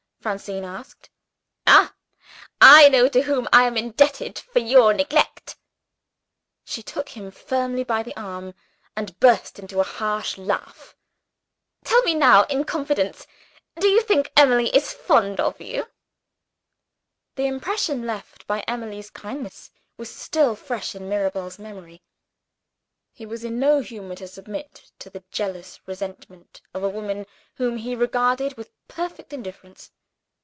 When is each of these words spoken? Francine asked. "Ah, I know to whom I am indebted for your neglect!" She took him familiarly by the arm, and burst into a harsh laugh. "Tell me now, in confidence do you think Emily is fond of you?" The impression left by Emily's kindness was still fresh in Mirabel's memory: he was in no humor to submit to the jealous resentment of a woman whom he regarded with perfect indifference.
Francine 0.21 0.63
asked. 0.63 1.09
"Ah, 1.65 1.95
I 2.61 2.89
know 2.89 3.07
to 3.09 3.23
whom 3.23 3.47
I 3.51 3.63
am 3.63 3.75
indebted 3.75 4.37
for 4.37 4.59
your 4.59 4.93
neglect!" 4.93 5.55
She 6.63 6.83
took 6.83 7.09
him 7.09 7.31
familiarly 7.31 7.83
by 7.83 8.03
the 8.03 8.15
arm, 8.15 8.53
and 8.95 9.19
burst 9.19 9.57
into 9.57 9.79
a 9.79 9.83
harsh 9.83 10.37
laugh. 10.37 10.95
"Tell 11.83 12.03
me 12.03 12.13
now, 12.13 12.43
in 12.43 12.65
confidence 12.65 13.25
do 13.79 13.87
you 13.87 14.03
think 14.03 14.31
Emily 14.37 14.69
is 14.75 14.93
fond 14.93 15.39
of 15.39 15.59
you?" 15.59 15.87
The 17.33 17.47
impression 17.47 18.05
left 18.05 18.45
by 18.45 18.59
Emily's 18.67 19.09
kindness 19.09 19.71
was 19.97 20.13
still 20.15 20.55
fresh 20.55 20.93
in 20.93 21.09
Mirabel's 21.09 21.57
memory: 21.57 22.03
he 23.11 23.25
was 23.25 23.43
in 23.43 23.57
no 23.59 23.79
humor 23.79 24.13
to 24.17 24.27
submit 24.27 24.91
to 24.99 25.09
the 25.09 25.23
jealous 25.31 25.79
resentment 25.87 26.61
of 26.75 26.83
a 26.83 26.89
woman 26.89 27.25
whom 27.55 27.77
he 27.77 27.95
regarded 27.95 28.55
with 28.55 28.69
perfect 28.87 29.33
indifference. 29.33 29.89